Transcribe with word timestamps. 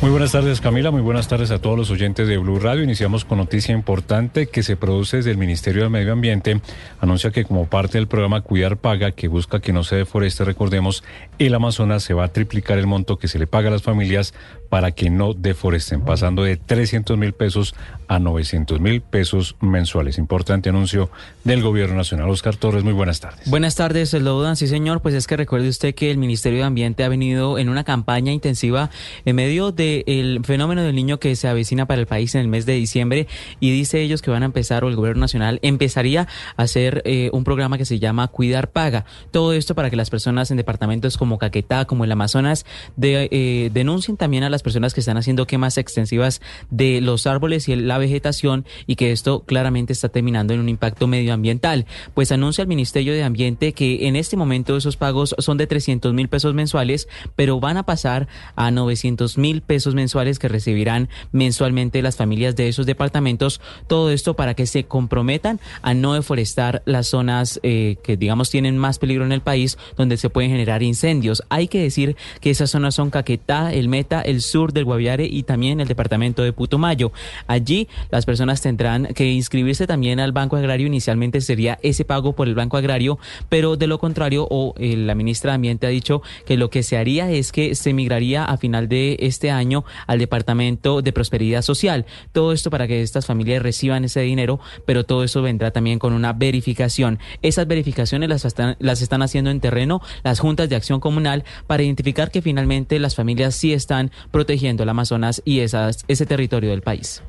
Muy 0.00 0.12
buenas 0.12 0.30
tardes 0.30 0.60
Camila, 0.60 0.92
muy 0.92 1.02
buenas 1.02 1.26
tardes 1.26 1.50
a 1.50 1.58
todos 1.58 1.76
los 1.76 1.90
oyentes 1.90 2.28
de 2.28 2.38
Blue 2.38 2.60
Radio. 2.60 2.84
Iniciamos 2.84 3.24
con 3.24 3.38
noticia 3.38 3.74
importante 3.74 4.46
que 4.46 4.62
se 4.62 4.76
produce 4.76 5.16
desde 5.16 5.32
el 5.32 5.38
Ministerio 5.38 5.82
del 5.82 5.90
Medio 5.90 6.12
Ambiente. 6.12 6.60
Anuncia 7.00 7.32
que 7.32 7.44
como 7.44 7.66
parte 7.66 7.98
del 7.98 8.06
programa 8.06 8.42
Cuidar 8.42 8.76
Paga, 8.76 9.10
que 9.10 9.26
busca 9.26 9.58
que 9.58 9.72
no 9.72 9.82
se 9.82 9.96
deforeste, 9.96 10.44
recordemos, 10.44 11.02
el 11.40 11.52
Amazonas 11.52 12.04
se 12.04 12.14
va 12.14 12.26
a 12.26 12.32
triplicar 12.32 12.78
el 12.78 12.86
monto 12.86 13.18
que 13.18 13.26
se 13.26 13.40
le 13.40 13.48
paga 13.48 13.68
a 13.68 13.72
las 13.72 13.82
familias 13.82 14.34
para 14.68 14.92
que 14.92 15.10
no 15.10 15.34
deforesten, 15.34 16.02
pasando 16.02 16.44
de 16.44 16.56
300 16.56 17.16
mil 17.16 17.32
pesos 17.32 17.74
a 18.06 18.18
900 18.18 18.80
mil 18.80 19.00
pesos 19.00 19.56
mensuales. 19.60 20.18
Importante 20.18 20.68
anuncio 20.68 21.10
del 21.44 21.62
Gobierno 21.62 21.96
Nacional. 21.96 22.28
Oscar 22.30 22.56
Torres, 22.56 22.84
muy 22.84 22.92
buenas 22.92 23.20
tardes. 23.20 23.50
Buenas 23.50 23.74
tardes, 23.74 24.12
Lodan. 24.12 24.56
Sí, 24.56 24.68
señor, 24.68 25.00
pues 25.00 25.14
es 25.14 25.26
que 25.26 25.36
recuerde 25.36 25.68
usted 25.68 25.94
que 25.94 26.10
el 26.10 26.18
Ministerio 26.18 26.60
de 26.60 26.64
Ambiente 26.66 27.02
ha 27.02 27.08
venido 27.08 27.58
en 27.58 27.68
una 27.68 27.82
campaña 27.82 28.30
intensiva 28.30 28.90
en 29.24 29.36
medio 29.36 29.72
del 29.88 30.40
fenómeno 30.44 30.82
del 30.82 30.94
niño 30.94 31.18
que 31.18 31.34
se 31.36 31.48
avecina 31.48 31.86
para 31.86 32.00
el 32.00 32.06
país 32.06 32.34
en 32.34 32.42
el 32.42 32.48
mes 32.48 32.66
de 32.66 32.74
diciembre 32.74 33.26
y 33.60 33.70
dice 33.70 34.00
ellos 34.00 34.22
que 34.22 34.30
van 34.30 34.42
a 34.42 34.46
empezar, 34.46 34.84
o 34.84 34.88
el 34.88 34.96
Gobierno 34.96 35.20
Nacional 35.20 35.58
empezaría 35.62 36.28
a 36.56 36.62
hacer 36.62 37.02
eh, 37.04 37.30
un 37.32 37.44
programa 37.44 37.78
que 37.78 37.84
se 37.84 37.98
llama 37.98 38.28
Cuidar 38.28 38.70
Paga. 38.70 39.04
Todo 39.30 39.52
esto 39.52 39.74
para 39.74 39.90
que 39.90 39.96
las 39.96 40.10
personas 40.10 40.50
en 40.50 40.56
departamentos 40.56 41.16
como 41.16 41.38
Caquetá, 41.38 41.86
como 41.86 42.04
el 42.04 42.12
Amazonas, 42.12 42.66
de, 42.96 43.28
eh, 43.30 43.70
denuncien 43.72 44.16
también 44.16 44.44
a 44.44 44.50
las 44.50 44.62
personas 44.62 44.94
que 44.94 45.00
están 45.00 45.16
haciendo 45.16 45.46
quemas 45.46 45.78
extensivas 45.78 46.40
de 46.70 47.00
los 47.00 47.26
árboles 47.26 47.68
y 47.68 47.76
la 47.76 47.98
vegetación 47.98 48.66
y 48.86 48.96
que 48.96 49.12
esto 49.12 49.44
claramente 49.44 49.92
está 49.92 50.08
terminando 50.08 50.54
en 50.54 50.60
un 50.60 50.68
impacto 50.68 51.06
medioambiental. 51.06 51.86
Pues 52.14 52.32
anuncia 52.32 52.62
el 52.62 52.68
Ministerio 52.68 53.12
de 53.12 53.22
Ambiente 53.22 53.72
que 53.72 54.08
en 54.08 54.16
este 54.16 54.36
momento 54.36 54.76
esos 54.76 54.96
pagos 54.96 55.34
son 55.38 55.56
de 55.56 55.66
300 55.66 56.12
mil 56.12 56.28
pesos 56.28 56.54
mensuales, 56.54 57.08
pero 57.36 57.60
van 57.60 57.76
a 57.76 57.84
pasar 57.84 58.28
a 58.56 58.70
900 58.70 59.38
mil 59.38 59.62
pesos 59.62 59.77
mensuales 59.86 60.38
que 60.38 60.48
recibirán 60.48 61.08
mensualmente 61.32 62.02
las 62.02 62.16
familias 62.16 62.56
de 62.56 62.68
esos 62.68 62.86
departamentos. 62.86 63.60
Todo 63.86 64.10
esto 64.10 64.34
para 64.34 64.54
que 64.54 64.66
se 64.66 64.84
comprometan 64.84 65.60
a 65.82 65.94
no 65.94 66.14
deforestar 66.14 66.82
las 66.84 67.08
zonas 67.08 67.60
eh, 67.62 67.96
que 68.02 68.16
digamos 68.16 68.50
tienen 68.50 68.78
más 68.78 68.98
peligro 68.98 69.24
en 69.24 69.32
el 69.32 69.40
país, 69.40 69.78
donde 69.96 70.16
se 70.16 70.30
pueden 70.30 70.50
generar 70.50 70.82
incendios. 70.82 71.42
Hay 71.48 71.68
que 71.68 71.82
decir 71.82 72.16
que 72.40 72.50
esas 72.50 72.70
zonas 72.70 72.94
son 72.94 73.10
Caquetá, 73.10 73.72
el 73.72 73.88
Meta, 73.88 74.20
el 74.22 74.42
sur 74.42 74.72
del 74.72 74.84
Guaviare 74.84 75.26
y 75.26 75.42
también 75.42 75.80
el 75.80 75.88
departamento 75.88 76.42
de 76.42 76.52
Putumayo. 76.52 77.12
Allí 77.46 77.88
las 78.10 78.26
personas 78.26 78.60
tendrán 78.60 79.06
que 79.14 79.30
inscribirse 79.30 79.86
también 79.86 80.20
al 80.20 80.32
Banco 80.32 80.56
Agrario. 80.56 80.86
Inicialmente 80.86 81.40
sería 81.40 81.78
ese 81.82 82.04
pago 82.04 82.34
por 82.34 82.48
el 82.48 82.54
Banco 82.54 82.76
Agrario, 82.76 83.18
pero 83.48 83.76
de 83.76 83.86
lo 83.86 83.98
contrario, 83.98 84.46
o 84.50 84.74
eh, 84.78 84.96
la 84.96 85.14
ministra 85.14 85.52
de 85.52 85.56
Ambiente 85.56 85.86
ha 85.86 85.90
dicho 85.90 86.22
que 86.46 86.56
lo 86.56 86.70
que 86.70 86.82
se 86.82 86.96
haría 86.96 87.30
es 87.30 87.52
que 87.52 87.74
se 87.74 87.92
migraría 87.92 88.44
a 88.44 88.56
final 88.56 88.88
de 88.88 89.16
este 89.20 89.50
año 89.50 89.67
al 90.06 90.18
Departamento 90.18 91.02
de 91.02 91.12
Prosperidad 91.12 91.62
Social. 91.62 92.06
Todo 92.32 92.52
esto 92.52 92.70
para 92.70 92.86
que 92.86 93.02
estas 93.02 93.26
familias 93.26 93.62
reciban 93.62 94.04
ese 94.04 94.20
dinero, 94.20 94.60
pero 94.86 95.04
todo 95.04 95.24
eso 95.24 95.42
vendrá 95.42 95.70
también 95.70 95.98
con 95.98 96.12
una 96.12 96.32
verificación. 96.32 97.18
Esas 97.42 97.66
verificaciones 97.66 98.28
las 98.28 98.44
están, 98.44 98.76
las 98.78 99.02
están 99.02 99.22
haciendo 99.22 99.50
en 99.50 99.60
terreno 99.60 100.00
las 100.22 100.40
juntas 100.40 100.68
de 100.68 100.76
acción 100.76 101.00
comunal 101.00 101.44
para 101.66 101.82
identificar 101.82 102.30
que 102.30 102.42
finalmente 102.42 102.98
las 102.98 103.14
familias 103.14 103.54
sí 103.54 103.72
están 103.72 104.10
protegiendo 104.30 104.82
el 104.82 104.88
Amazonas 104.88 105.42
y 105.44 105.60
esas, 105.60 106.04
ese 106.08 106.26
territorio 106.26 106.70
del 106.70 106.82
país. 106.82 107.22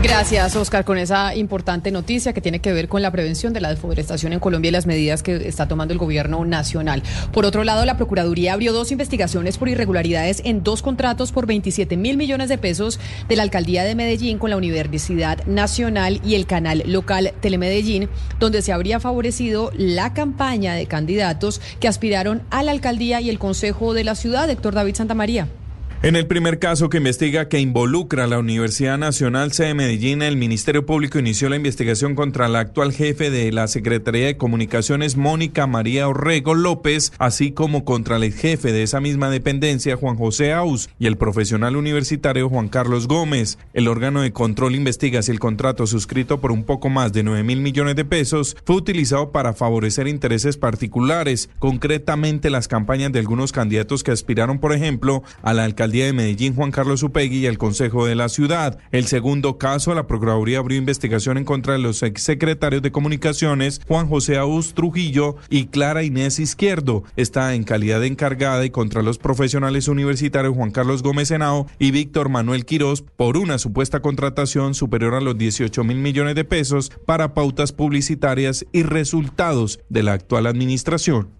Gracias, 0.00 0.54
Oscar, 0.54 0.84
con 0.84 0.96
esa 0.96 1.34
importante 1.34 1.90
noticia 1.90 2.32
que 2.32 2.40
tiene 2.40 2.60
que 2.60 2.72
ver 2.72 2.88
con 2.88 3.02
la 3.02 3.10
prevención 3.10 3.52
de 3.52 3.60
la 3.60 3.70
deforestación 3.70 4.32
en 4.32 4.38
Colombia 4.38 4.68
y 4.68 4.72
las 4.72 4.86
medidas 4.86 5.24
que 5.24 5.48
está 5.48 5.66
tomando 5.66 5.92
el 5.92 5.98
gobierno 5.98 6.44
nacional. 6.44 7.02
Por 7.32 7.44
otro 7.44 7.64
lado, 7.64 7.84
la 7.84 7.96
Procuraduría 7.96 8.52
abrió 8.52 8.72
dos 8.72 8.92
investigaciones 8.92 9.58
por 9.58 9.68
irregularidades 9.68 10.40
en 10.44 10.62
dos 10.62 10.82
contratos 10.82 11.32
por 11.32 11.46
27 11.46 11.96
mil 11.96 12.16
millones 12.16 12.48
de 12.48 12.58
pesos 12.58 13.00
de 13.28 13.34
la 13.34 13.42
Alcaldía 13.42 13.82
de 13.82 13.96
Medellín 13.96 14.38
con 14.38 14.50
la 14.50 14.56
Universidad 14.56 15.44
Nacional 15.46 16.20
y 16.24 16.36
el 16.36 16.46
canal 16.46 16.84
local 16.86 17.32
Telemedellín, 17.40 18.08
donde 18.38 18.62
se 18.62 18.72
habría 18.72 19.00
favorecido 19.00 19.72
la 19.74 20.14
campaña 20.14 20.74
de 20.74 20.86
candidatos 20.86 21.60
que 21.80 21.88
aspiraron 21.88 22.42
a 22.50 22.62
la 22.62 22.70
alcaldía 22.70 23.20
y 23.20 23.30
el 23.30 23.40
Consejo 23.40 23.94
de 23.94 24.04
la 24.04 24.14
ciudad, 24.14 24.48
Héctor 24.48 24.74
David 24.74 24.94
Santamaría. 24.94 25.48
En 26.00 26.14
el 26.14 26.28
primer 26.28 26.60
caso 26.60 26.90
que 26.90 26.98
investiga 26.98 27.48
que 27.48 27.58
involucra 27.58 28.22
a 28.22 28.26
la 28.28 28.38
Universidad 28.38 28.96
Nacional 28.98 29.50
C 29.50 29.64
de 29.64 29.74
Medellín, 29.74 30.22
el 30.22 30.36
Ministerio 30.36 30.86
Público 30.86 31.18
inició 31.18 31.48
la 31.48 31.56
investigación 31.56 32.14
contra 32.14 32.46
la 32.46 32.60
actual 32.60 32.92
jefe 32.92 33.30
de 33.32 33.50
la 33.50 33.66
Secretaría 33.66 34.26
de 34.26 34.36
Comunicaciones, 34.36 35.16
Mónica 35.16 35.66
María 35.66 36.06
Orrego 36.06 36.54
López, 36.54 37.12
así 37.18 37.50
como 37.50 37.84
contra 37.84 38.14
el 38.14 38.32
jefe 38.32 38.70
de 38.70 38.84
esa 38.84 39.00
misma 39.00 39.28
dependencia, 39.28 39.96
Juan 39.96 40.14
José 40.14 40.52
Aus, 40.52 40.88
y 41.00 41.06
el 41.06 41.16
profesional 41.16 41.74
universitario 41.74 42.48
Juan 42.48 42.68
Carlos 42.68 43.08
Gómez. 43.08 43.58
El 43.74 43.88
órgano 43.88 44.22
de 44.22 44.32
control 44.32 44.76
investiga 44.76 45.22
si 45.22 45.32
el 45.32 45.40
contrato 45.40 45.88
suscrito 45.88 46.40
por 46.40 46.52
un 46.52 46.62
poco 46.62 46.90
más 46.90 47.12
de 47.12 47.24
9 47.24 47.42
mil 47.42 47.60
millones 47.60 47.96
de 47.96 48.04
pesos 48.04 48.56
fue 48.64 48.76
utilizado 48.76 49.32
para 49.32 49.52
favorecer 49.52 50.06
intereses 50.06 50.58
particulares, 50.58 51.50
concretamente 51.58 52.50
las 52.50 52.68
campañas 52.68 53.10
de 53.10 53.18
algunos 53.18 53.50
candidatos 53.50 54.04
que 54.04 54.12
aspiraron, 54.12 54.60
por 54.60 54.72
ejemplo, 54.72 55.24
a 55.42 55.52
la 55.54 55.64
alcaldía 55.64 55.87
Alcaldía 55.88 56.04
de 56.04 56.12
Medellín 56.12 56.54
Juan 56.54 56.70
Carlos 56.70 57.02
Upegui 57.02 57.38
y 57.38 57.46
el 57.46 57.56
Consejo 57.56 58.04
de 58.04 58.14
la 58.14 58.28
Ciudad. 58.28 58.78
El 58.92 59.06
segundo 59.06 59.56
caso, 59.56 59.94
la 59.94 60.06
Procuraduría 60.06 60.58
abrió 60.58 60.76
investigación 60.76 61.38
en 61.38 61.46
contra 61.46 61.72
de 61.72 61.78
los 61.78 62.02
exsecretarios 62.02 62.82
de 62.82 62.92
Comunicaciones 62.92 63.80
Juan 63.88 64.06
José 64.06 64.36
Aus 64.36 64.74
Trujillo 64.74 65.36
y 65.48 65.68
Clara 65.68 66.02
Inés 66.02 66.40
Izquierdo. 66.40 67.04
Está 67.16 67.54
en 67.54 67.64
calidad 67.64 68.00
de 68.00 68.06
encargada 68.06 68.66
y 68.66 68.70
contra 68.70 69.00
los 69.00 69.16
profesionales 69.16 69.88
universitarios 69.88 70.54
Juan 70.54 70.72
Carlos 70.72 71.02
Gómez 71.02 71.30
Henao 71.30 71.66
y 71.78 71.90
Víctor 71.90 72.28
Manuel 72.28 72.66
Quirós 72.66 73.00
por 73.00 73.38
una 73.38 73.56
supuesta 73.56 74.02
contratación 74.02 74.74
superior 74.74 75.14
a 75.14 75.22
los 75.22 75.38
18 75.38 75.84
mil 75.84 75.96
millones 75.96 76.34
de 76.34 76.44
pesos 76.44 76.92
para 77.06 77.32
pautas 77.32 77.72
publicitarias 77.72 78.66
y 78.72 78.82
resultados 78.82 79.80
de 79.88 80.02
la 80.02 80.12
actual 80.12 80.48
administración. 80.48 81.30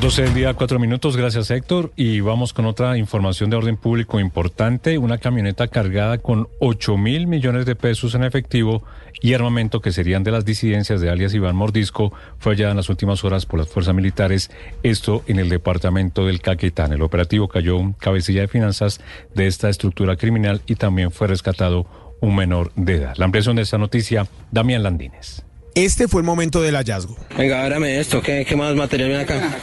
12 0.00 0.22
del 0.22 0.34
día, 0.34 0.52
4 0.52 0.78
minutos. 0.78 1.16
Gracias, 1.16 1.50
Héctor. 1.50 1.90
Y 1.96 2.20
vamos 2.20 2.52
con 2.52 2.66
otra 2.66 2.98
información 2.98 3.48
de 3.48 3.56
orden 3.56 3.78
público 3.78 4.20
importante. 4.20 4.98
Una 4.98 5.16
camioneta 5.16 5.68
cargada 5.68 6.18
con 6.18 6.48
8 6.60 6.98
mil 6.98 7.26
millones 7.26 7.64
de 7.64 7.76
pesos 7.76 8.14
en 8.14 8.22
efectivo 8.22 8.84
y 9.22 9.32
armamento 9.32 9.80
que 9.80 9.92
serían 9.92 10.22
de 10.22 10.32
las 10.32 10.44
disidencias 10.44 11.00
de 11.00 11.08
alias 11.08 11.32
Iván 11.32 11.56
Mordisco 11.56 12.12
fue 12.38 12.52
hallada 12.52 12.72
en 12.72 12.76
las 12.76 12.90
últimas 12.90 13.24
horas 13.24 13.46
por 13.46 13.58
las 13.58 13.68
fuerzas 13.68 13.94
militares. 13.94 14.50
Esto 14.82 15.22
en 15.28 15.38
el 15.38 15.48
departamento 15.48 16.26
del 16.26 16.42
Caquetán. 16.42 16.92
El 16.92 17.00
operativo 17.00 17.48
cayó 17.48 17.78
un 17.78 17.94
cabecilla 17.94 18.42
de 18.42 18.48
finanzas 18.48 19.00
de 19.34 19.46
esta 19.46 19.70
estructura 19.70 20.16
criminal 20.16 20.60
y 20.66 20.74
también 20.74 21.10
fue 21.10 21.26
rescatado 21.26 21.86
un 22.20 22.36
menor 22.36 22.70
de 22.76 22.96
edad. 22.96 23.14
La 23.16 23.24
ampliación 23.24 23.56
de 23.56 23.62
esta 23.62 23.78
noticia, 23.78 24.26
Damián 24.50 24.82
Landines. 24.82 25.46
Este 25.76 26.08
fue 26.08 26.22
el 26.22 26.24
momento 26.24 26.62
del 26.62 26.74
hallazgo. 26.74 27.14
Venga, 27.36 27.62
ábrame 27.62 28.00
esto. 28.00 28.22
¿Qué, 28.22 28.46
qué 28.48 28.56
más 28.56 28.74
material 28.74 29.10
viene 29.10 29.24
acá? 29.24 29.58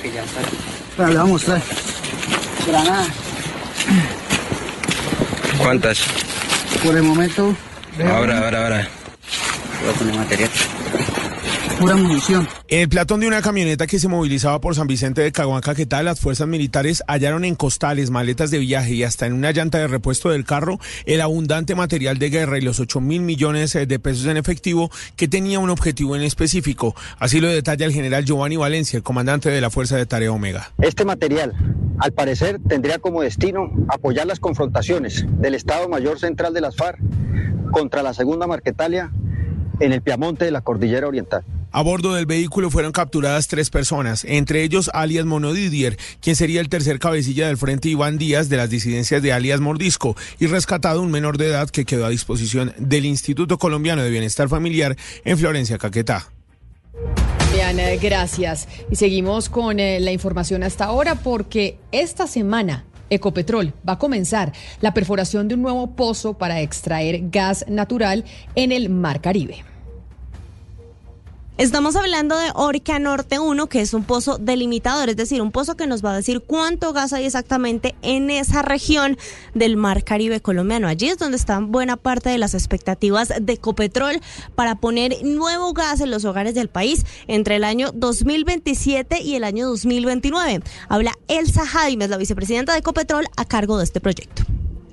Pero 0.96 1.10
le 1.10 1.16
vamos 1.16 1.50
a 1.50 1.56
mostrar. 1.56 1.62
Granada. 2.68 3.08
¿Cuántas? 5.58 6.04
Por 6.84 6.96
el 6.96 7.02
momento. 7.02 7.56
Ahora, 8.08 8.46
ahora, 8.46 8.64
ahora. 8.64 8.88
Voy 9.82 9.90
a 9.90 9.94
poner 9.98 10.16
material. 10.16 10.50
Pura 11.84 11.98
munición. 11.98 12.48
En 12.70 12.80
el 12.80 12.88
platón 12.88 13.20
de 13.20 13.28
una 13.28 13.42
camioneta 13.42 13.88
que 13.88 14.00
se 14.00 14.08
movilizaba 14.08 14.62
por 14.62 14.74
San 14.74 14.88
Vicente 14.88 15.22
de 15.22 15.34
Caguán, 15.34 15.60
Caquetá, 15.60 16.02
las 16.02 16.22
fuerzas 16.22 16.48
militares 16.48 17.04
hallaron 17.10 17.44
en 17.44 17.56
costales, 17.56 18.10
maletas 18.10 18.52
de 18.52 18.60
viaje 18.60 18.94
y 18.94 19.04
hasta 19.04 19.26
en 19.26 19.34
una 19.34 19.52
llanta 19.52 19.80
de 19.80 19.90
repuesto 19.90 20.30
del 20.30 20.46
carro 20.46 20.80
el 21.06 21.20
abundante 21.20 21.76
material 21.76 22.20
de 22.20 22.30
guerra 22.30 22.58
y 22.58 22.62
los 22.62 22.80
8 22.80 23.02
mil 23.02 23.22
millones 23.22 23.74
de 23.74 24.00
pesos 24.00 24.28
en 24.28 24.38
efectivo 24.38 24.92
que 25.18 25.28
tenía 25.28 25.60
un 25.60 25.70
objetivo 25.70 26.16
en 26.16 26.22
específico. 26.22 26.96
Así 27.20 27.42
lo 27.42 27.50
detalla 27.50 27.86
el 27.86 27.92
general 27.92 28.24
Giovanni 28.24 28.56
Valencia, 28.56 28.96
el 28.96 29.04
comandante 29.04 29.50
de 29.50 29.60
la 29.60 29.70
Fuerza 29.70 29.98
de 29.98 30.06
Tarea 30.06 30.32
Omega. 30.32 30.72
Este 30.80 31.04
material, 31.04 31.54
al 32.00 32.14
parecer, 32.14 32.62
tendría 32.66 33.00
como 33.00 33.24
destino 33.24 33.70
apoyar 33.90 34.26
las 34.26 34.40
confrontaciones 34.40 35.26
del 35.28 35.54
Estado 35.54 35.90
Mayor 35.90 36.18
Central 36.18 36.54
de 36.54 36.62
las 36.62 36.78
FARC 36.78 37.02
contra 37.74 38.04
la 38.04 38.14
Segunda 38.14 38.48
Marquetalia 38.48 39.12
en 39.82 39.92
el 39.92 40.02
Piamonte 40.02 40.46
de 40.46 40.52
la 40.52 40.62
Cordillera 40.62 41.10
Oriental. 41.10 41.44
A 41.76 41.82
bordo 41.82 42.14
del 42.14 42.28
vehículo 42.28 42.70
fueron 42.70 42.92
capturadas 42.92 43.48
tres 43.48 43.72
personas, 43.72 44.26
entre 44.26 44.62
ellos 44.62 44.92
alias 44.94 45.26
Monodidier, 45.26 45.98
quien 46.22 46.36
sería 46.36 46.62
el 46.62 46.70
tercer 46.70 47.00
cabecilla 47.00 47.48
del 47.48 47.58
frente 47.58 47.90
Iván 47.90 48.20
Díaz 48.20 48.48
de 48.48 48.58
las 48.58 48.70
disidencias 48.70 49.24
de 49.24 49.34
alias 49.34 49.60
Mordisco, 49.60 50.16
y 50.40 50.46
rescatado 50.46 51.02
un 51.02 51.10
menor 51.10 51.40
de 51.40 51.48
edad 51.48 51.72
que 51.72 51.84
quedó 51.84 52.06
a 52.06 52.10
disposición 52.10 52.76
del 52.78 53.06
Instituto 53.06 53.58
Colombiano 53.58 54.04
de 54.04 54.12
Bienestar 54.12 54.50
Familiar 54.50 54.96
en 55.26 55.36
Florencia, 55.36 55.80
Caquetá. 55.80 56.30
Bien, 57.52 57.80
eh, 57.80 57.98
gracias. 58.00 58.68
Y 58.92 58.96
seguimos 58.96 59.50
con 59.50 59.80
eh, 59.80 60.00
la 60.00 60.12
información 60.12 60.62
hasta 60.62 60.86
ahora 60.86 61.16
porque 61.16 61.80
esta 61.92 62.28
semana 62.28 62.86
Ecopetrol 63.10 63.74
va 63.88 63.94
a 63.94 64.00
comenzar 64.00 64.54
la 64.80 64.94
perforación 64.94 65.48
de 65.48 65.56
un 65.56 65.64
nuevo 65.64 65.96
pozo 65.96 66.38
para 66.38 66.62
extraer 66.62 67.32
gas 67.32 67.66
natural 67.68 68.26
en 68.54 68.72
el 68.72 68.92
Mar 68.92 69.22
Caribe. 69.22 69.73
Estamos 71.60 71.96
hablando 71.96 72.36
de 72.36 72.50
Orca 72.56 72.98
Norte 72.98 73.38
1, 73.38 73.68
que 73.68 73.82
es 73.82 73.94
un 73.94 74.04
pozo 74.04 74.40
delimitador, 74.40 75.10
es 75.10 75.16
decir, 75.16 75.40
un 75.40 75.52
pozo 75.52 75.78
que 75.78 75.86
nos 75.86 76.04
va 76.04 76.12
a 76.12 76.16
decir 76.16 76.42
cuánto 76.42 76.94
gas 76.94 77.14
hay 77.14 77.26
exactamente 77.26 77.94
en 78.02 78.32
esa 78.32 78.64
región 78.64 79.20
del 79.54 79.78
Mar 79.78 80.04
Caribe 80.04 80.42
colombiano. 80.42 80.88
Allí 80.88 81.10
es 81.10 81.20
donde 81.20 81.38
están 81.38 81.72
buena 81.72 81.96
parte 81.96 82.32
de 82.32 82.40
las 82.40 82.56
expectativas 82.56 83.32
de 83.40 83.54
Ecopetrol 83.54 84.20
para 84.56 84.80
poner 84.80 85.24
nuevo 85.24 85.74
gas 85.74 86.02
en 86.02 86.10
los 86.10 86.26
hogares 86.26 86.56
del 86.56 86.70
país 86.70 87.06
entre 87.28 87.58
el 87.58 87.66
año 87.66 87.92
2027 87.94 89.22
y 89.22 89.36
el 89.36 89.44
año 89.44 89.68
2029. 89.68 90.64
Habla 90.90 91.14
Elsa 91.28 91.68
Jaimes, 91.68 92.10
la 92.10 92.18
vicepresidenta 92.18 92.74
de 92.74 92.80
Ecopetrol, 92.80 93.28
a 93.38 93.46
cargo 93.46 93.78
de 93.78 93.84
este 93.84 94.02
proyecto. 94.02 94.42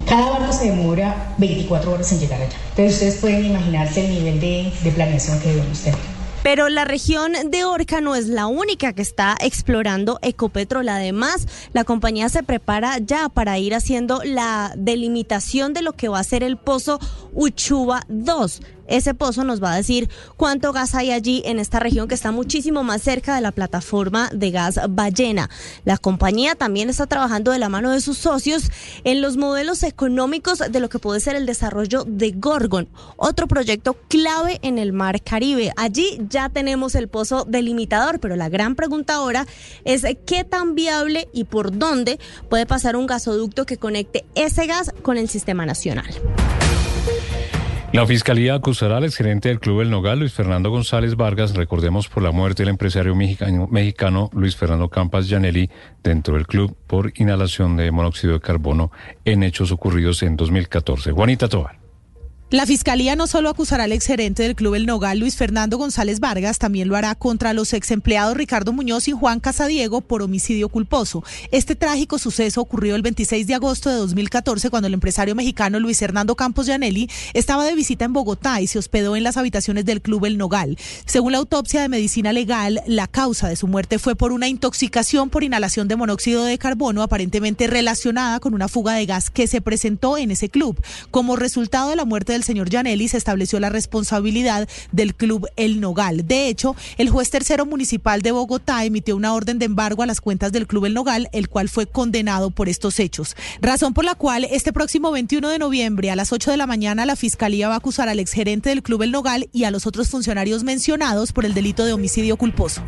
Cada 0.07 0.29
barco 0.29 0.53
se 0.53 0.67
demora 0.67 1.35
24 1.39 1.91
horas 1.91 2.13
en 2.13 2.21
llegar 2.21 2.43
allá. 2.43 2.57
Entonces 2.71 2.93
ustedes 2.93 3.17
pueden 3.17 3.47
imaginarse 3.47 4.05
el 4.05 4.13
nivel 4.13 4.41
de, 4.41 4.71
de 4.85 4.91
planeación 4.91 5.41
que 5.41 5.49
debemos 5.49 5.81
tener. 5.81 6.20
Pero 6.43 6.71
la 6.71 6.87
región 6.87 7.33
de 7.51 7.65
Orca 7.65 8.01
no 8.01 8.15
es 8.15 8.29
la 8.29 8.47
única 8.47 8.95
que 8.95 9.03
está 9.03 9.37
explorando 9.41 10.19
Ecopetrol. 10.23 10.89
Además, 10.89 11.47
la 11.75 11.85
compañía 11.85 12.31
se 12.31 12.43
prepara 12.43 12.97
ya 12.99 13.29
para 13.29 13.59
ir 13.59 13.75
haciendo 13.75 14.23
la 14.25 14.73
delimitación 14.75 15.75
de 15.75 15.83
lo 15.83 15.93
que 15.93 16.09
va 16.09 16.19
a 16.19 16.25
ser 16.25 16.43
el 16.43 16.57
pozo 16.57 16.99
Uchuba 17.35 18.05
2 18.09 18.63
ese 18.91 19.15
pozo 19.15 19.45
nos 19.45 19.63
va 19.63 19.73
a 19.73 19.77
decir 19.77 20.11
cuánto 20.37 20.73
gas 20.73 20.95
hay 20.95 21.11
allí 21.11 21.43
en 21.47 21.59
esta 21.59 21.79
región 21.79 22.09
que 22.09 22.15
está 22.15 22.33
muchísimo 22.33 22.83
más 22.83 23.03
cerca 23.03 23.35
de 23.35 23.41
la 23.41 23.53
plataforma 23.53 24.29
de 24.35 24.51
gas 24.51 24.81
ballena. 24.91 25.49
La 25.85 25.97
compañía 25.97 26.55
también 26.55 26.91
está 26.91 27.07
trabajando 27.07 27.51
de 27.53 27.59
la 27.59 27.69
mano 27.69 27.91
de 27.91 28.01
sus 28.01 28.19
socios 28.19 28.71
en 29.05 29.23
los 29.23 29.37
modelos 29.37 29.83
económicos 29.83 30.59
de 30.59 30.81
lo 30.81 30.89
que 30.89 30.99
puede 30.99 31.21
ser 31.21 31.37
el 31.37 31.47
desarrollo 31.47 32.05
de 32.07 32.33
Gorgon, 32.33 32.89
otro 33.17 33.47
proyecto 33.47 33.97
clave 34.09 34.59
en 34.63 34.79
el 34.79 34.93
mar 34.93 35.23
Caribe. 35.23 35.73
Allí 35.77 36.21
ya 36.29 36.49
tenemos 36.49 36.95
el 36.95 37.09
pozo 37.09 37.45
delimitador, 37.49 38.21
pero 38.21 38.37
la 38.37 38.49
gran 38.49 38.75
pregunta 38.75 39.15
ahora 39.15 39.47
es 39.85 40.05
qué 40.27 40.45
tan 40.45 40.75
viable 40.75 41.29
y 41.33 41.45
por 41.45 41.77
dónde 41.77 42.19
puede 42.49 42.67
pasar 42.67 42.97
un 42.97 43.07
gasoducto 43.07 43.67
que 43.67 43.77
conecte 43.77 44.25
ese 44.35 44.67
gas 44.67 44.93
con 45.03 45.17
el 45.17 45.29
sistema 45.29 45.67
nacional. 45.67 46.11
La 47.93 48.07
Fiscalía 48.07 48.55
acusará 48.55 48.99
al 48.99 49.05
exgerente 49.05 49.49
del 49.49 49.59
Club 49.59 49.81
El 49.81 49.91
Nogal, 49.91 50.21
Luis 50.21 50.33
Fernando 50.33 50.71
González 50.71 51.17
Vargas, 51.17 51.57
recordemos 51.57 52.09
por 52.09 52.23
la 52.23 52.31
muerte 52.31 52.63
del 52.63 52.71
empresario 52.71 53.17
mexicano, 53.17 53.67
mexicano 53.69 54.31
Luis 54.33 54.55
Fernando 54.55 54.89
Campas 54.89 55.29
Janelli 55.29 55.69
dentro 56.01 56.35
del 56.35 56.47
club 56.47 56.77
por 56.87 57.13
inhalación 57.17 57.77
de 57.77 57.91
monóxido 57.91 58.35
de 58.35 58.41
carbono 58.41 58.93
en 59.25 59.43
hechos 59.43 59.73
ocurridos 59.73 60.23
en 60.23 60.37
2014. 60.37 61.11
Juanita 61.11 61.49
Tobar. 61.49 61.80
La 62.51 62.67
fiscalía 62.67 63.15
no 63.15 63.29
solo 63.29 63.49
acusará 63.49 63.85
al 63.85 63.93
exgerente 63.93 64.43
del 64.43 64.57
club 64.57 64.75
El 64.75 64.85
Nogal, 64.85 65.21
Luis 65.21 65.37
Fernando 65.37 65.79
González 65.79 66.19
Vargas, 66.19 66.59
también 66.59 66.89
lo 66.89 66.97
hará 66.97 67.15
contra 67.15 67.53
los 67.53 67.73
ex 67.73 67.93
empleados 67.93 68.37
Ricardo 68.37 68.73
Muñoz 68.73 69.07
y 69.07 69.13
Juan 69.13 69.39
Casadiego 69.39 70.01
por 70.01 70.21
homicidio 70.21 70.69
culposo. 70.69 71.23
Este 71.53 71.77
trágico 71.77 72.19
suceso 72.19 72.61
ocurrió 72.61 72.97
el 72.97 73.03
26 73.03 73.47
de 73.47 73.55
agosto 73.55 73.89
de 73.89 73.95
2014 73.95 74.69
cuando 74.69 74.89
el 74.89 74.95
empresario 74.95 75.37
mexicano 75.37 75.79
Luis 75.79 76.03
Hernando 76.03 76.35
Campos 76.35 76.67
Gianelli 76.67 77.09
estaba 77.35 77.65
de 77.65 77.77
visita 77.77 78.05
en 78.05 78.13
Bogotá 78.13 78.61
y 78.61 78.67
se 78.67 78.81
hospedó 78.81 79.15
en 79.15 79.23
las 79.23 79.37
habitaciones 79.37 79.85
del 79.85 80.03
club 80.03 80.25
El 80.25 80.37
Nogal. 80.37 80.77
Según 81.07 81.31
la 81.31 81.39
autopsia 81.39 81.83
de 81.83 81.89
medicina 81.89 82.33
legal, 82.33 82.83
la 82.89 83.07
causa 83.07 83.49
de 83.49 83.55
su 83.55 83.69
muerte 83.69 84.01
fue 84.01 84.17
por 84.17 84.33
una 84.33 84.49
intoxicación 84.49 85.31
por 85.31 85.45
inhalación 85.45 85.87
de 85.87 85.95
monóxido 85.95 86.43
de 86.43 86.59
carbono 86.59 87.05
aparentemente 87.05 87.69
relacionada 87.69 88.41
con 88.41 88.55
una 88.55 88.67
fuga 88.67 88.95
de 88.95 89.07
gas 89.07 89.31
que 89.31 89.47
se 89.47 89.61
presentó 89.61 90.19
en 90.19 90.33
ese 90.33 90.49
club. 90.49 90.83
Como 91.13 91.37
resultado 91.37 91.91
de 91.91 91.95
la 91.95 92.05
muerte 92.05 92.33
del 92.33 92.40
señor 92.45 92.71
Janelli 92.71 93.09
se 93.09 93.17
estableció 93.17 93.61
la 93.61 93.69
responsabilidad 93.69 94.69
del 94.93 95.15
club 95.15 95.47
El 95.57 95.81
Nogal. 95.81 96.27
De 96.27 96.49
hecho, 96.49 96.77
el 96.99 97.11
juez 97.11 97.31
tercero 97.31 97.67
municipal 97.67 98.23
de 98.23 98.33
Bogotá 98.33 98.85
emitió 98.85 99.17
una 99.17 99.35
orden 99.35 99.59
de 99.59 99.67
embargo 99.67 100.03
a 100.03 100.07
las 100.07 100.21
cuentas 100.21 100.53
del 100.53 100.67
club 100.67 100.87
El 100.87 100.95
Nogal, 100.95 101.29
el 101.33 101.49
cual 101.49 101.69
fue 101.69 101.87
condenado 101.87 102.51
por 102.51 102.69
estos 102.69 102.99
hechos. 103.01 103.37
Razón 103.61 103.95
por 103.95 104.05
la 104.05 104.15
cual 104.15 104.45
este 104.45 104.73
próximo 104.73 105.11
21 105.11 105.49
de 105.49 105.59
noviembre 105.59 106.11
a 106.11 106.17
las 106.17 106.33
8 106.33 106.51
de 106.51 106.57
la 106.57 106.67
mañana 106.67 107.07
la 107.07 107.17
fiscalía 107.17 107.69
va 107.69 107.75
a 107.75 107.79
acusar 107.79 108.09
al 108.09 108.21
exgerente 108.21 108.71
del 108.71 108.83
club 108.83 109.03
El 109.03 109.13
Nogal 109.13 109.49
y 109.53 109.65
a 109.65 109.71
los 109.71 109.87
otros 109.87 110.09
funcionarios 110.09 110.65
mencionados 110.65 111.33
por 111.33 111.45
el 111.45 111.55
delito 111.55 111.85
de 111.85 111.93
homicidio 111.93 112.37
culposo. 112.37 112.83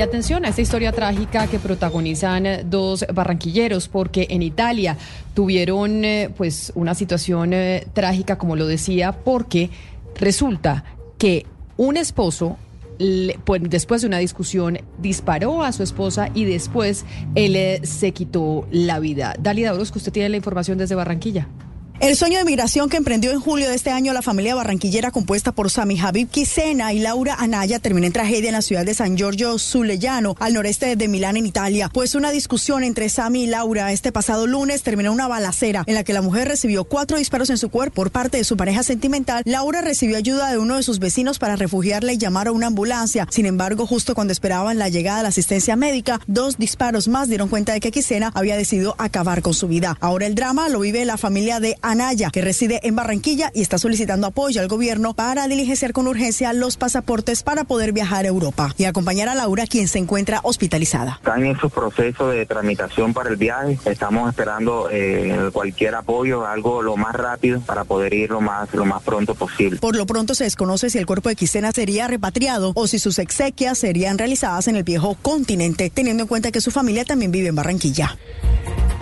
Y 0.00 0.02
atención 0.02 0.46
a 0.46 0.48
esta 0.48 0.62
historia 0.62 0.92
trágica 0.92 1.46
que 1.46 1.58
protagonizan 1.58 2.46
eh, 2.46 2.64
dos 2.64 3.04
barranquilleros, 3.12 3.86
porque 3.88 4.28
en 4.30 4.40
Italia 4.40 4.96
tuvieron 5.34 6.06
eh, 6.06 6.30
pues 6.34 6.72
una 6.74 6.94
situación 6.94 7.52
eh, 7.52 7.86
trágica, 7.92 8.38
como 8.38 8.56
lo 8.56 8.66
decía, 8.66 9.12
porque 9.12 9.68
resulta 10.18 10.84
que 11.18 11.44
un 11.76 11.98
esposo 11.98 12.56
pues, 13.44 13.60
después 13.64 14.00
de 14.00 14.06
una 14.08 14.16
discusión 14.16 14.78
disparó 14.96 15.62
a 15.62 15.70
su 15.70 15.82
esposa 15.82 16.30
y 16.32 16.46
después 16.46 17.04
él 17.34 17.86
se 17.86 18.12
quitó 18.12 18.66
la 18.70 19.00
vida. 19.00 19.34
Dalida 19.38 19.72
que 19.76 19.98
usted 19.98 20.12
tiene 20.12 20.30
la 20.30 20.38
información 20.38 20.78
desde 20.78 20.94
Barranquilla. 20.94 21.46
El 22.00 22.16
sueño 22.16 22.38
de 22.38 22.46
migración 22.46 22.88
que 22.88 22.96
emprendió 22.96 23.30
en 23.30 23.40
julio 23.40 23.68
de 23.68 23.74
este 23.74 23.90
año 23.90 24.14
la 24.14 24.22
familia 24.22 24.54
barranquillera 24.54 25.10
compuesta 25.10 25.52
por 25.52 25.70
Sami 25.70 26.00
Habib 26.00 26.30
Quisena 26.30 26.94
y 26.94 26.98
Laura 26.98 27.34
Anaya 27.38 27.78
terminó 27.78 28.06
en 28.06 28.14
tragedia 28.14 28.48
en 28.48 28.54
la 28.54 28.62
ciudad 28.62 28.86
de 28.86 28.94
San 28.94 29.18
Giorgio 29.18 29.58
Sulellano, 29.58 30.34
al 30.40 30.54
noreste 30.54 30.96
de 30.96 31.08
Milán, 31.08 31.36
en 31.36 31.44
Italia. 31.44 31.90
Pues 31.92 32.14
una 32.14 32.30
discusión 32.30 32.84
entre 32.84 33.10
Sami 33.10 33.42
y 33.42 33.46
Laura 33.48 33.92
este 33.92 34.12
pasado 34.12 34.46
lunes 34.46 34.82
terminó 34.82 35.12
una 35.12 35.28
balacera 35.28 35.84
en 35.86 35.94
la 35.94 36.02
que 36.02 36.14
la 36.14 36.22
mujer 36.22 36.48
recibió 36.48 36.84
cuatro 36.84 37.18
disparos 37.18 37.50
en 37.50 37.58
su 37.58 37.68
cuerpo 37.68 37.96
por 37.96 38.10
parte 38.10 38.38
de 38.38 38.44
su 38.44 38.56
pareja 38.56 38.82
sentimental. 38.82 39.42
Laura 39.44 39.82
recibió 39.82 40.16
ayuda 40.16 40.50
de 40.50 40.56
uno 40.56 40.76
de 40.76 40.82
sus 40.82 41.00
vecinos 41.00 41.38
para 41.38 41.56
refugiarla 41.56 42.14
y 42.14 42.18
llamar 42.18 42.48
a 42.48 42.52
una 42.52 42.68
ambulancia. 42.68 43.28
Sin 43.30 43.44
embargo, 43.44 43.86
justo 43.86 44.14
cuando 44.14 44.32
esperaban 44.32 44.78
la 44.78 44.88
llegada 44.88 45.18
de 45.18 45.24
la 45.24 45.28
asistencia 45.28 45.76
médica, 45.76 46.18
dos 46.26 46.56
disparos 46.56 47.08
más 47.08 47.28
dieron 47.28 47.50
cuenta 47.50 47.74
de 47.74 47.80
que 47.80 47.90
Quisena 47.90 48.32
había 48.34 48.56
decidido 48.56 48.94
acabar 48.96 49.42
con 49.42 49.52
su 49.52 49.68
vida. 49.68 49.98
Ahora 50.00 50.24
el 50.24 50.34
drama 50.34 50.70
lo 50.70 50.80
vive 50.80 51.04
la 51.04 51.18
familia 51.18 51.60
de 51.60 51.76
Anaya, 51.90 52.30
que 52.30 52.40
reside 52.40 52.80
en 52.82 52.96
Barranquilla 52.96 53.50
y 53.54 53.62
está 53.62 53.78
solicitando 53.78 54.26
apoyo 54.26 54.60
al 54.60 54.68
gobierno 54.68 55.14
para 55.14 55.48
diligenciar 55.48 55.92
con 55.92 56.06
urgencia 56.06 56.52
los 56.52 56.76
pasaportes 56.76 57.42
para 57.42 57.64
poder 57.64 57.92
viajar 57.92 58.24
a 58.24 58.28
Europa 58.28 58.74
y 58.78 58.84
acompañar 58.84 59.28
a 59.28 59.34
Laura, 59.34 59.66
quien 59.66 59.88
se 59.88 59.98
encuentra 59.98 60.40
hospitalizada. 60.42 61.14
Están 61.14 61.44
en 61.44 61.58
su 61.58 61.70
proceso 61.70 62.28
de 62.28 62.46
tramitación 62.46 63.12
para 63.12 63.30
el 63.30 63.36
viaje. 63.36 63.78
Estamos 63.84 64.28
esperando 64.30 64.88
eh, 64.90 65.50
cualquier 65.52 65.94
apoyo, 65.94 66.46
algo 66.46 66.82
lo 66.82 66.96
más 66.96 67.14
rápido 67.14 67.60
para 67.60 67.84
poder 67.84 68.14
ir 68.14 68.30
lo 68.30 68.40
más, 68.40 68.72
lo 68.72 68.84
más 68.84 69.02
pronto 69.02 69.34
posible. 69.34 69.78
Por 69.80 69.96
lo 69.96 70.06
pronto 70.06 70.34
se 70.34 70.44
desconoce 70.44 70.90
si 70.90 70.98
el 70.98 71.06
cuerpo 71.06 71.28
de 71.28 71.36
Quisena 71.36 71.72
sería 71.72 72.06
repatriado 72.08 72.72
o 72.74 72.86
si 72.86 72.98
sus 72.98 73.18
exequias 73.18 73.78
serían 73.78 74.18
realizadas 74.18 74.68
en 74.68 74.76
el 74.76 74.84
viejo 74.84 75.16
continente, 75.20 75.90
teniendo 75.90 76.22
en 76.22 76.28
cuenta 76.28 76.50
que 76.50 76.60
su 76.60 76.70
familia 76.70 77.04
también 77.04 77.32
vive 77.32 77.48
en 77.48 77.56
Barranquilla. 77.56 78.16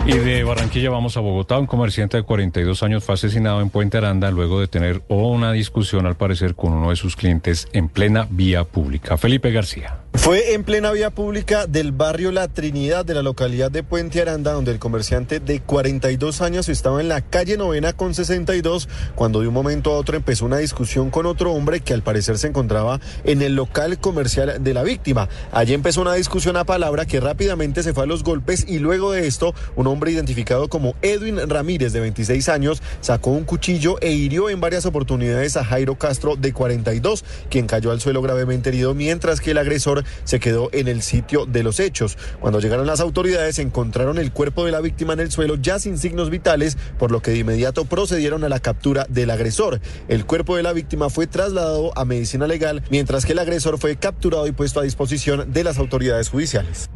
Y 0.05 0.17
de 0.17 0.43
Barranquilla 0.43 0.89
vamos 0.89 1.17
a 1.17 1.19
Bogotá. 1.19 1.59
Un 1.59 1.67
comerciante 1.67 2.17
de 2.17 2.23
42 2.23 2.81
años 2.83 3.03
fue 3.03 3.15
asesinado 3.15 3.61
en 3.61 3.69
Puente 3.69 3.97
Aranda 3.97 4.31
luego 4.31 4.59
de 4.59 4.67
tener 4.67 5.01
una 5.07 5.51
discusión, 5.51 6.05
al 6.05 6.15
parecer, 6.15 6.55
con 6.55 6.73
uno 6.73 6.89
de 6.89 6.95
sus 6.95 7.15
clientes 7.15 7.67
en 7.73 7.89
plena 7.89 8.27
vía 8.29 8.63
pública. 8.63 9.17
Felipe 9.17 9.51
García. 9.51 9.97
Fue 10.13 10.53
en 10.53 10.63
plena 10.63 10.91
vía 10.91 11.09
pública 11.11 11.65
del 11.65 11.91
barrio 11.91 12.31
La 12.31 12.47
Trinidad 12.47 13.05
de 13.05 13.13
la 13.13 13.23
localidad 13.23 13.71
de 13.71 13.83
Puente 13.83 14.21
Aranda, 14.21 14.51
donde 14.51 14.71
el 14.71 14.77
comerciante 14.77 15.39
de 15.39 15.59
42 15.59 16.41
años 16.41 16.67
estaba 16.69 16.99
en 16.99 17.09
la 17.09 17.21
calle 17.21 17.57
novena 17.57 17.93
con 17.93 18.13
62, 18.13 18.89
cuando 19.15 19.41
de 19.41 19.47
un 19.47 19.53
momento 19.53 19.91
a 19.91 19.97
otro 19.97 20.17
empezó 20.17 20.45
una 20.45 20.57
discusión 20.57 21.09
con 21.09 21.25
otro 21.25 21.53
hombre 21.53 21.79
que 21.79 21.93
al 21.93 22.03
parecer 22.03 22.37
se 22.37 22.47
encontraba 22.47 22.99
en 23.23 23.41
el 23.41 23.55
local 23.55 23.99
comercial 23.99 24.63
de 24.63 24.73
la 24.73 24.83
víctima. 24.83 25.29
Allí 25.51 25.73
empezó 25.73 26.01
una 26.01 26.13
discusión 26.13 26.57
a 26.57 26.63
palabra 26.63 27.05
que 27.05 27.19
rápidamente 27.19 27.81
se 27.81 27.93
fue 27.93 28.03
a 28.03 28.07
los 28.07 28.23
golpes 28.23 28.65
y 28.67 28.79
luego 28.79 29.11
de 29.11 29.25
esto, 29.25 29.55
un 29.75 29.87
hombre 29.87 30.11
identificado 30.11 30.69
como 30.69 30.95
Edwin 31.01 31.39
Ramírez, 31.49 31.93
de 31.93 32.01
26 32.01 32.49
años, 32.49 32.83
sacó 33.01 33.31
un 33.31 33.45
cuchillo 33.45 33.99
e 34.01 34.11
hirió 34.11 34.49
en 34.49 34.59
varias 34.59 34.85
oportunidades 34.85 35.55
a 35.55 35.63
Jairo 35.63 35.95
Castro, 35.95 36.35
de 36.35 36.53
42, 36.53 37.23
quien 37.49 37.67
cayó 37.67 37.91
al 37.91 38.01
suelo 38.01 38.21
gravemente 38.21 38.69
herido, 38.69 38.93
mientras 38.93 39.39
que 39.41 39.51
el 39.51 39.57
agresor 39.57 40.03
se 40.23 40.39
quedó 40.39 40.69
en 40.71 40.87
el 40.87 41.01
sitio 41.01 41.45
de 41.45 41.63
los 41.63 41.79
hechos. 41.79 42.17
Cuando 42.39 42.59
llegaron 42.59 42.87
las 42.87 42.99
autoridades 42.99 43.59
encontraron 43.59 44.17
el 44.17 44.31
cuerpo 44.31 44.65
de 44.65 44.71
la 44.71 44.81
víctima 44.81 45.13
en 45.13 45.19
el 45.19 45.31
suelo 45.31 45.55
ya 45.55 45.79
sin 45.79 45.97
signos 45.97 46.29
vitales, 46.29 46.77
por 46.97 47.11
lo 47.11 47.21
que 47.21 47.31
de 47.31 47.37
inmediato 47.37 47.85
procedieron 47.85 48.43
a 48.43 48.49
la 48.49 48.59
captura 48.59 49.05
del 49.09 49.29
agresor. 49.29 49.79
El 50.07 50.25
cuerpo 50.25 50.55
de 50.55 50.63
la 50.63 50.73
víctima 50.73 51.09
fue 51.09 51.27
trasladado 51.27 51.97
a 51.97 52.05
medicina 52.05 52.47
legal, 52.47 52.83
mientras 52.89 53.25
que 53.25 53.33
el 53.33 53.39
agresor 53.39 53.77
fue 53.77 53.95
capturado 53.97 54.47
y 54.47 54.51
puesto 54.51 54.79
a 54.79 54.83
disposición 54.83 55.51
de 55.51 55.63
las 55.63 55.77
autoridades 55.77 56.29
judiciales. 56.29 56.89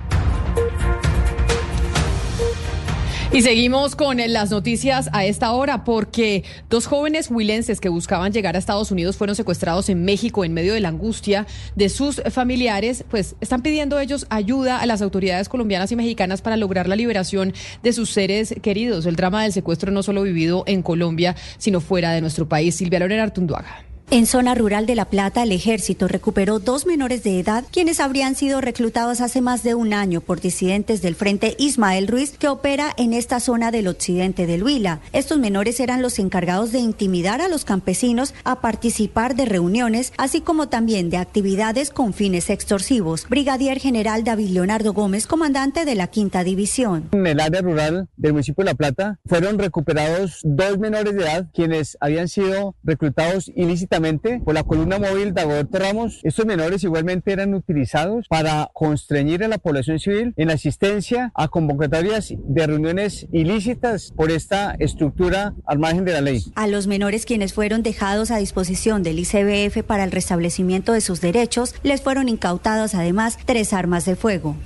Y 3.33 3.41
seguimos 3.41 3.95
con 3.95 4.17
las 4.17 4.51
noticias 4.51 5.09
a 5.11 5.25
esta 5.25 5.53
hora 5.53 5.83
porque 5.83 6.43
dos 6.69 6.85
jóvenes 6.85 7.31
huilenses 7.31 7.81
que 7.81 7.89
buscaban 7.89 8.31
llegar 8.31 8.55
a 8.55 8.59
Estados 8.59 8.91
Unidos 8.91 9.17
fueron 9.17 9.35
secuestrados 9.35 9.89
en 9.89 10.05
México 10.05 10.45
en 10.45 10.53
medio 10.53 10.75
de 10.75 10.79
la 10.79 10.89
angustia 10.89 11.47
de 11.75 11.89
sus 11.89 12.21
familiares, 12.29 13.03
pues 13.09 13.35
están 13.41 13.63
pidiendo 13.63 13.99
ellos 13.99 14.27
ayuda 14.29 14.79
a 14.79 14.85
las 14.85 15.01
autoridades 15.01 15.49
colombianas 15.49 15.91
y 15.91 15.95
mexicanas 15.95 16.43
para 16.43 16.57
lograr 16.57 16.87
la 16.87 16.95
liberación 16.95 17.55
de 17.81 17.93
sus 17.93 18.11
seres 18.11 18.53
queridos. 18.61 19.07
El 19.07 19.15
drama 19.15 19.41
del 19.41 19.51
secuestro 19.51 19.91
no 19.91 20.03
solo 20.03 20.21
vivido 20.21 20.63
en 20.67 20.83
Colombia, 20.83 21.35
sino 21.57 21.81
fuera 21.81 22.11
de 22.11 22.21
nuestro 22.21 22.47
país. 22.47 22.75
Silvia 22.75 22.99
Lorena 22.99 23.23
Artunduaga. 23.23 23.92
En 24.13 24.27
zona 24.27 24.53
rural 24.53 24.85
de 24.85 24.93
La 24.93 25.05
Plata, 25.05 25.41
el 25.41 25.51
ejército 25.51 26.07
recuperó 26.07 26.59
dos 26.59 26.85
menores 26.85 27.23
de 27.23 27.39
edad 27.39 27.63
quienes 27.71 27.99
habrían 27.99 28.35
sido 28.35 28.61
reclutados 28.61 29.21
hace 29.21 29.41
más 29.41 29.63
de 29.63 29.73
un 29.73 29.91
año 29.91 30.21
por 30.21 30.39
disidentes 30.39 31.01
del 31.01 31.15
Frente 31.15 31.55
Ismael 31.57 32.07
Ruiz 32.07 32.37
que 32.37 32.47
opera 32.47 32.93
en 32.97 33.13
esta 33.13 33.39
zona 33.39 33.71
del 33.71 33.87
occidente 33.87 34.45
del 34.45 34.61
Huila. 34.61 34.99
Estos 35.13 35.39
menores 35.39 35.79
eran 35.79 36.03
los 36.03 36.19
encargados 36.19 36.71
de 36.71 36.77
intimidar 36.77 37.41
a 37.41 37.47
los 37.47 37.65
campesinos 37.65 38.35
a 38.43 38.61
participar 38.61 39.33
de 39.33 39.45
reuniones, 39.45 40.13
así 40.17 40.41
como 40.41 40.69
también 40.69 41.09
de 41.09 41.17
actividades 41.17 41.89
con 41.89 42.13
fines 42.13 42.51
extorsivos. 42.51 43.25
Brigadier 43.27 43.79
General 43.79 44.23
David 44.23 44.49
Leonardo 44.49 44.93
Gómez, 44.93 45.25
comandante 45.25 45.85
de 45.85 45.95
la 45.95 46.05
Quinta 46.05 46.43
División. 46.43 47.09
En 47.13 47.25
el 47.25 47.39
área 47.39 47.61
rural 47.61 48.07
del 48.17 48.33
municipio 48.33 48.63
de 48.63 48.69
La 48.69 48.75
Plata 48.75 49.19
fueron 49.25 49.57
recuperados 49.57 50.39
dos 50.43 50.77
menores 50.77 51.15
de 51.15 51.23
edad 51.23 51.47
quienes 51.51 51.97
habían 51.99 52.27
sido 52.27 52.75
reclutados 52.83 53.51
ilícitamente 53.55 54.02
por 54.43 54.53
la 54.53 54.63
columna 54.63 54.99
móvil 54.99 55.33
Dagoberto 55.33 55.79
Ramos. 55.79 56.19
Estos 56.23 56.45
menores 56.45 56.83
igualmente 56.83 57.31
eran 57.31 57.53
utilizados 57.53 58.27
para 58.27 58.69
constreñir 58.73 59.45
a 59.45 59.47
la 59.47 59.57
población 59.57 59.97
civil 59.97 60.33
en 60.35 60.51
asistencia 60.51 61.31
a 61.35 61.47
convocatorias 61.47 62.33
de 62.37 62.67
reuniones 62.67 63.27
ilícitas 63.31 64.11
por 64.13 64.29
esta 64.29 64.75
estructura 64.77 65.53
al 65.65 65.79
margen 65.79 66.03
de 66.03 66.11
la 66.11 66.19
ley. 66.19 66.43
A 66.55 66.67
los 66.67 66.85
menores 66.85 67.25
quienes 67.25 67.53
fueron 67.53 67.81
dejados 67.81 68.29
a 68.29 68.37
disposición 68.37 69.03
del 69.03 69.19
ICBF 69.19 69.83
para 69.83 70.03
el 70.03 70.11
restablecimiento 70.11 70.91
de 70.91 70.99
sus 70.99 71.21
derechos, 71.21 71.73
les 71.83 72.01
fueron 72.01 72.27
incautados 72.27 72.95
además 72.95 73.37
tres 73.45 73.71
armas 73.71 74.03
de 74.03 74.17
fuego. 74.17 74.57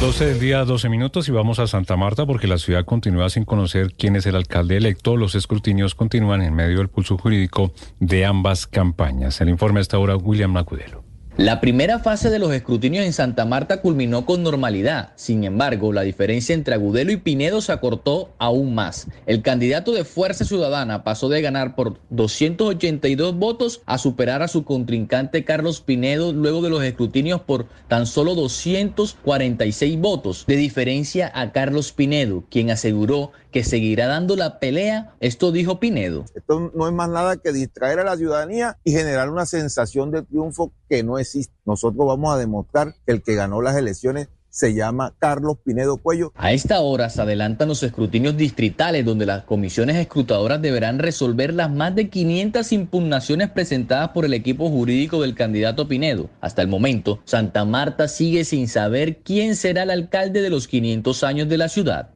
12 0.00 0.26
del 0.26 0.40
día, 0.40 0.64
12 0.64 0.88
minutos 0.88 1.28
y 1.28 1.32
vamos 1.32 1.58
a 1.58 1.66
Santa 1.66 1.96
Marta 1.96 2.26
porque 2.26 2.46
la 2.46 2.58
ciudad 2.58 2.84
continúa 2.84 3.30
sin 3.30 3.44
conocer 3.44 3.94
quién 3.96 4.16
es 4.16 4.26
el 4.26 4.36
alcalde 4.36 4.76
electo. 4.76 5.16
Los 5.16 5.34
escrutinios 5.34 5.94
continúan 5.94 6.42
en 6.42 6.54
medio 6.54 6.78
del 6.78 6.88
pulso 6.88 7.16
jurídico 7.16 7.72
de 8.00 8.24
ambas 8.24 8.66
campañas. 8.66 9.40
El 9.40 9.48
informe 9.48 9.80
hasta 9.80 9.96
ahora 9.96 10.16
William 10.16 10.52
Macudelo. 10.52 11.03
La 11.36 11.60
primera 11.60 11.98
fase 11.98 12.30
de 12.30 12.38
los 12.38 12.52
escrutinios 12.52 13.04
en 13.04 13.12
Santa 13.12 13.44
Marta 13.44 13.80
culminó 13.80 14.24
con 14.24 14.44
normalidad. 14.44 15.10
Sin 15.16 15.42
embargo, 15.42 15.92
la 15.92 16.02
diferencia 16.02 16.54
entre 16.54 16.74
Agudelo 16.74 17.10
y 17.10 17.16
Pinedo 17.16 17.60
se 17.60 17.72
acortó 17.72 18.32
aún 18.38 18.72
más. 18.76 19.08
El 19.26 19.42
candidato 19.42 19.90
de 19.90 20.04
Fuerza 20.04 20.44
Ciudadana 20.44 21.02
pasó 21.02 21.28
de 21.28 21.42
ganar 21.42 21.74
por 21.74 21.98
282 22.10 23.34
votos 23.36 23.82
a 23.84 23.98
superar 23.98 24.42
a 24.42 24.48
su 24.48 24.64
contrincante 24.64 25.44
Carlos 25.44 25.80
Pinedo 25.80 26.32
luego 26.32 26.62
de 26.62 26.70
los 26.70 26.84
escrutinios 26.84 27.40
por 27.40 27.66
tan 27.88 28.06
solo 28.06 28.36
246 28.36 29.98
votos, 29.98 30.44
de 30.46 30.54
diferencia 30.54 31.32
a 31.34 31.50
Carlos 31.50 31.90
Pinedo, 31.90 32.44
quien 32.48 32.70
aseguró 32.70 33.32
que 33.50 33.64
seguirá 33.64 34.06
dando 34.06 34.36
la 34.36 34.60
pelea. 34.60 35.14
Esto 35.18 35.50
dijo 35.50 35.80
Pinedo. 35.80 36.26
Esto 36.34 36.72
no 36.74 36.86
es 36.86 36.92
más 36.92 37.08
nada 37.08 37.36
que 37.36 37.52
distraer 37.52 37.98
a 37.98 38.04
la 38.04 38.16
ciudadanía 38.16 38.78
y 38.84 38.92
generar 38.92 39.30
una 39.30 39.46
sensación 39.46 40.12
de 40.12 40.22
triunfo 40.22 40.72
que 40.88 41.02
no 41.02 41.18
existe. 41.24 41.52
Nosotros 41.66 42.06
vamos 42.06 42.32
a 42.32 42.38
demostrar 42.38 42.94
que 43.04 43.12
el 43.12 43.22
que 43.22 43.34
ganó 43.34 43.60
las 43.60 43.76
elecciones 43.76 44.28
se 44.54 44.72
llama 44.72 45.12
Carlos 45.18 45.58
Pinedo 45.64 45.96
Cuello. 45.96 46.32
A 46.36 46.52
esta 46.52 46.78
hora 46.80 47.10
se 47.10 47.20
adelantan 47.20 47.66
los 47.66 47.82
escrutinios 47.82 48.36
distritales 48.36 49.04
donde 49.04 49.26
las 49.26 49.42
comisiones 49.42 49.96
escrutadoras 49.96 50.62
deberán 50.62 51.00
resolver 51.00 51.52
las 51.52 51.72
más 51.72 51.96
de 51.96 52.08
500 52.08 52.70
impugnaciones 52.70 53.50
presentadas 53.50 54.10
por 54.10 54.24
el 54.24 54.32
equipo 54.32 54.70
jurídico 54.70 55.20
del 55.20 55.34
candidato 55.34 55.88
Pinedo. 55.88 56.30
Hasta 56.40 56.62
el 56.62 56.68
momento, 56.68 57.18
Santa 57.24 57.64
Marta 57.64 58.06
sigue 58.06 58.44
sin 58.44 58.68
saber 58.68 59.22
quién 59.24 59.56
será 59.56 59.82
el 59.82 59.90
alcalde 59.90 60.40
de 60.40 60.50
los 60.50 60.68
500 60.68 61.24
años 61.24 61.48
de 61.48 61.58
la 61.58 61.68
ciudad. 61.68 62.14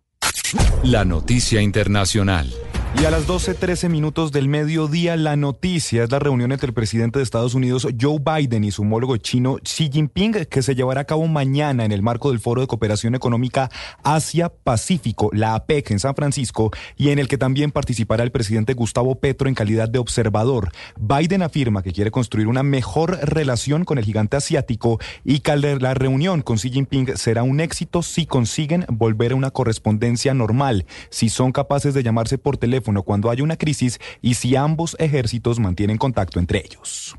La 0.85 1.05
noticia 1.05 1.61
internacional. 1.61 2.55
Y 2.97 3.05
a 3.05 3.11
las 3.11 3.29
12.13 3.29 3.91
minutos 3.91 4.33
del 4.33 4.49
mediodía, 4.49 5.17
la 5.17 5.37
noticia 5.37 6.03
es 6.03 6.11
la 6.11 6.19
reunión 6.19 6.53
entre 6.53 6.69
el 6.69 6.73
presidente 6.73 7.19
de 7.19 7.23
Estados 7.23 7.55
Unidos, 7.55 7.87
Joe 8.01 8.19
Biden, 8.19 8.65
y 8.65 8.71
su 8.71 8.83
homólogo 8.83 9.19
chino, 9.19 9.59
Xi 9.63 9.91
Jinping, 9.93 10.47
que 10.47 10.63
se 10.63 10.75
llevará 10.75 11.03
a 11.03 11.05
cabo 11.05 11.29
mañana 11.29 11.85
en 11.85 11.93
el 11.93 12.03
marco 12.03 12.31
del 12.31 12.41
Foro 12.41 12.63
de 12.63 12.67
Cooperación 12.67 13.15
Económica 13.15 13.71
Asia-Pacífico, 14.03 15.31
la 15.33 15.55
APEC, 15.55 15.91
en 15.93 16.01
San 16.01 16.15
Francisco, 16.17 16.71
y 16.97 17.11
en 17.11 17.19
el 17.19 17.29
que 17.29 17.39
también 17.39 17.73
participará 17.73 18.25
el 18.25 18.33
presidente 18.33 18.73
Gustavo 18.73 19.17
Petro 19.21 19.49
en 19.49 19.55
calidad 19.55 19.89
de 19.89 19.99
observador. 19.99 20.73
Biden 20.99 21.43
afirma 21.43 21.83
que 21.83 21.93
quiere 21.93 22.11
construir 22.11 22.49
una 22.49 22.63
mejor 22.63 23.19
relación 23.23 23.85
con 23.85 23.99
el 23.99 24.05
gigante 24.05 24.39
asiático 24.39 24.99
y 25.25 25.41
que 25.41 25.55
la 25.57 25.95
reunión 25.95 26.41
con 26.41 26.57
Xi 26.57 26.71
Jinping 26.71 27.17
será 27.17 27.43
un 27.43 27.61
éxito 27.61 28.03
si 28.03 28.27
consiguen 28.27 28.87
volver 28.89 29.33
a 29.33 29.37
una 29.37 29.51
correspondencia 29.51 30.35
normal, 30.35 30.87
si 31.11 31.29
son 31.29 31.53
capaces 31.53 31.95
de 31.95 32.03
llamarse 32.03 32.39
por 32.39 32.57
teléfono 32.57 32.78
cuando 32.83 33.31
hay 33.31 33.41
una 33.41 33.57
crisis 33.57 33.99
y 34.23 34.35
si 34.35 34.57
ambos 34.57 34.97
ejércitos 34.99 35.59
mantienen 35.59 35.99
contacto 35.99 36.39
entre 36.39 36.65
ellos. 36.65 37.17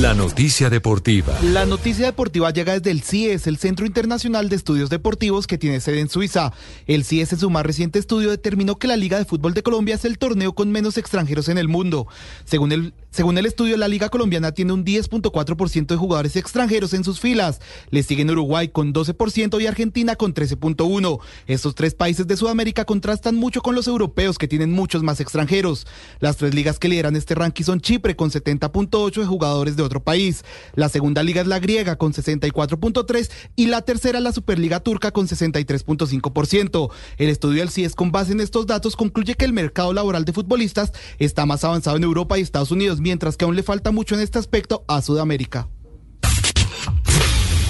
La 0.00 0.14
noticia 0.14 0.70
deportiva. 0.70 1.36
La 1.42 1.66
noticia 1.66 2.06
deportiva 2.06 2.52
llega 2.52 2.74
desde 2.74 2.92
el 2.92 3.02
CIES, 3.02 3.48
el 3.48 3.56
Centro 3.56 3.84
Internacional 3.84 4.48
de 4.48 4.54
Estudios 4.54 4.90
Deportivos 4.90 5.48
que 5.48 5.58
tiene 5.58 5.80
sede 5.80 5.98
en 5.98 6.08
Suiza. 6.08 6.52
El 6.86 7.04
CIES 7.04 7.32
en 7.32 7.40
su 7.40 7.50
más 7.50 7.66
reciente 7.66 7.98
estudio 7.98 8.30
determinó 8.30 8.76
que 8.76 8.86
la 8.86 8.96
Liga 8.96 9.18
de 9.18 9.24
Fútbol 9.24 9.54
de 9.54 9.64
Colombia 9.64 9.96
es 9.96 10.04
el 10.04 10.18
torneo 10.18 10.54
con 10.54 10.70
menos 10.70 10.98
extranjeros 10.98 11.48
en 11.48 11.58
el 11.58 11.66
mundo. 11.66 12.06
Según 12.44 12.70
el, 12.70 12.94
según 13.18 13.36
el 13.36 13.46
estudio, 13.46 13.76
la 13.76 13.88
Liga 13.88 14.10
Colombiana 14.10 14.52
tiene 14.52 14.72
un 14.72 14.84
10.4% 14.84 15.86
de 15.86 15.96
jugadores 15.96 16.36
extranjeros 16.36 16.94
en 16.94 17.02
sus 17.02 17.18
filas. 17.18 17.60
Le 17.90 18.04
siguen 18.04 18.30
Uruguay 18.30 18.68
con 18.68 18.94
12% 18.94 19.60
y 19.60 19.66
Argentina 19.66 20.14
con 20.14 20.32
13.1%. 20.32 21.18
Estos 21.48 21.74
tres 21.74 21.96
países 21.96 22.28
de 22.28 22.36
Sudamérica 22.36 22.84
contrastan 22.84 23.34
mucho 23.34 23.60
con 23.60 23.74
los 23.74 23.88
europeos 23.88 24.38
que 24.38 24.46
tienen 24.46 24.70
muchos 24.70 25.02
más 25.02 25.18
extranjeros. 25.18 25.84
Las 26.20 26.36
tres 26.36 26.54
ligas 26.54 26.78
que 26.78 26.88
lideran 26.88 27.16
este 27.16 27.34
ranking 27.34 27.64
son 27.64 27.80
Chipre 27.80 28.14
con 28.14 28.30
70.8 28.30 29.20
de 29.20 29.26
jugadores 29.26 29.74
de 29.74 29.82
otro 29.82 30.00
país. 30.00 30.44
La 30.76 30.88
segunda 30.88 31.24
liga 31.24 31.40
es 31.40 31.48
la 31.48 31.58
griega 31.58 31.96
con 31.96 32.12
64.3 32.12 33.32
y 33.56 33.66
la 33.66 33.82
tercera 33.82 34.20
la 34.20 34.30
Superliga 34.30 34.78
turca 34.78 35.10
con 35.10 35.26
63.5%. 35.26 36.90
El 37.16 37.28
estudio 37.30 37.62
del 37.62 37.70
CIES 37.70 37.96
con 37.96 38.12
base 38.12 38.30
en 38.30 38.40
estos 38.40 38.68
datos 38.68 38.94
concluye 38.94 39.34
que 39.34 39.44
el 39.44 39.52
mercado 39.52 39.92
laboral 39.92 40.24
de 40.24 40.32
futbolistas 40.32 40.92
está 41.18 41.46
más 41.46 41.64
avanzado 41.64 41.96
en 41.96 42.04
Europa 42.04 42.38
y 42.38 42.42
Estados 42.42 42.70
Unidos, 42.70 43.00
mientras 43.08 43.38
que 43.38 43.46
aún 43.46 43.56
le 43.56 43.62
falta 43.62 43.90
mucho 43.90 44.14
en 44.14 44.20
este 44.20 44.38
aspecto 44.38 44.84
a 44.86 45.00
Sudamérica. 45.00 45.66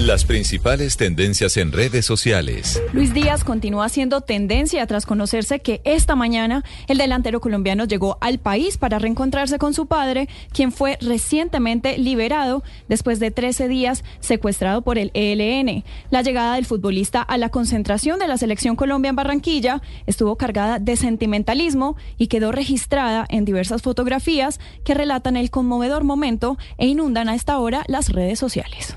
Las 0.01 0.25
principales 0.25 0.97
tendencias 0.97 1.57
en 1.57 1.73
redes 1.73 2.07
sociales. 2.07 2.81
Luis 2.93 3.13
Díaz 3.13 3.43
continúa 3.43 3.89
siendo 3.89 4.21
tendencia 4.21 4.87
tras 4.87 5.07
conocerse 5.07 5.59
que 5.59 5.81
esta 5.83 6.15
mañana 6.15 6.63
el 6.87 6.99
delantero 6.99 7.41
colombiano 7.41 7.85
llegó 7.85 8.17
al 8.21 8.39
país 8.39 8.79
para 8.79 9.01
reencontrarse 9.01 9.59
con 9.59 9.75
su 9.75 9.87
padre, 9.87 10.29
quien 10.53 10.71
fue 10.71 10.99
recientemente 11.01 11.99
liberado 11.99 12.63
después 12.89 13.19
de 13.19 13.33
13 13.33 13.67
días 13.67 14.05
secuestrado 14.21 14.83
por 14.83 14.99
el 14.99 15.11
ELN. 15.15 15.83
La 16.11 16.23
llegada 16.23 16.55
del 16.55 16.65
futbolista 16.65 17.21
a 17.21 17.37
la 17.37 17.49
concentración 17.49 18.21
de 18.21 18.29
la 18.29 18.39
selección 18.39 18.77
Colombia 18.77 19.09
en 19.09 19.17
Barranquilla 19.17 19.83
estuvo 20.07 20.37
cargada 20.37 20.79
de 20.79 20.95
sentimentalismo 20.95 21.97
y 22.19 22.29
quedó 22.29 22.53
registrada 22.53 23.27
en 23.29 23.45
diversas 23.45 23.83
fotografías 23.83 24.61
que 24.85 24.95
relatan 24.95 25.37
el 25.37 25.51
conmovedor 25.51 26.05
momento 26.05 26.57
e 26.77 26.87
inundan 26.87 27.29
a 27.29 27.35
esta 27.35 27.59
hora 27.59 27.83
las 27.89 28.11
redes 28.11 28.39
sociales. 28.39 28.97